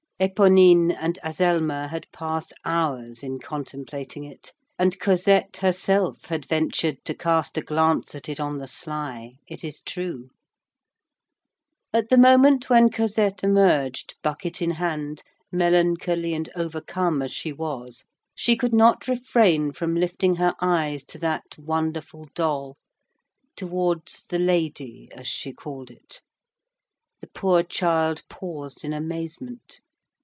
[0.21, 7.15] Éponine and Azelma had passed hours in contemplating it, and Cosette herself had ventured to
[7.15, 10.29] cast a glance at it, on the sly, it is true.
[11.91, 18.03] At the moment when Cosette emerged, bucket in hand, melancholy and overcome as she was,
[18.35, 22.77] she could not refrain from lifting her eyes to that wonderful doll,
[23.55, 26.21] towards the lady, as she called it.
[27.21, 29.81] The poor child paused in amazement.